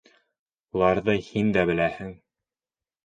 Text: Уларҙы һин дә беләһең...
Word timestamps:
Уларҙы 0.77 1.15
һин 1.27 1.53
дә 1.59 1.67
беләһең... 1.73 2.13